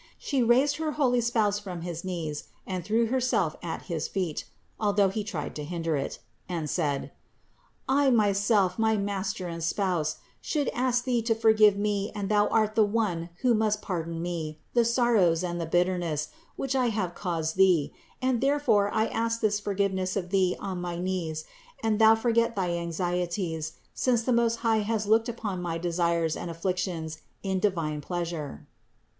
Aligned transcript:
She 0.17 0.41
raised 0.41 0.77
her 0.77 0.93
holy 0.93 1.21
spouse 1.21 1.59
from 1.59 1.81
his 1.81 2.03
knees 2.03 2.45
and 2.65 2.83
threw 2.83 3.05
Herself 3.05 3.55
at 3.61 3.83
his 3.83 4.07
feet 4.07 4.45
(although 4.79 5.09
he 5.09 5.23
tried 5.23 5.55
to 5.57 5.63
hinder 5.63 5.95
it), 5.95 6.17
and 6.49 6.67
said: 6.67 7.11
"I 7.87 8.09
my 8.09 8.31
self, 8.31 8.79
my 8.79 8.97
master 8.97 9.47
and 9.47 9.63
spouse, 9.63 10.15
should 10.41 10.69
ask 10.69 11.03
thee 11.03 11.21
to 11.21 11.35
forgive 11.35 11.77
me 11.77 12.11
and 12.15 12.29
thou 12.29 12.47
art 12.47 12.73
the 12.73 12.83
one 12.83 13.29
who 13.41 13.53
must 13.53 13.83
pardon 13.83 14.23
me 14.23 14.57
the 14.73 14.83
sorrows 14.85 15.43
and 15.43 15.61
the 15.61 15.67
bitterness, 15.67 16.29
which 16.55 16.75
I 16.75 16.87
have 16.87 17.13
caused 17.13 17.55
thee; 17.55 17.93
and 18.23 18.41
there 18.41 18.59
fore 18.59 18.91
I 18.91 19.05
ask 19.05 19.39
this 19.39 19.59
forgiveness 19.59 20.15
of 20.15 20.31
thee 20.31 20.55
on 20.59 20.81
my 20.81 20.97
knees, 20.97 21.45
and 21.83 21.99
that 21.99 22.03
thou 22.03 22.15
forget 22.15 22.55
thy 22.55 22.71
anxieties, 22.71 23.73
since 23.93 24.23
the 24.23 24.33
Most 24.33 24.61
High 24.65 24.79
has 24.79 25.05
looked 25.05 25.29
upon 25.29 25.61
my 25.61 25.77
desires 25.77 26.35
and 26.35 26.49
afflictions 26.49 27.19
in 27.43 27.59
divine 27.59 28.01
pleasure." 28.01 28.65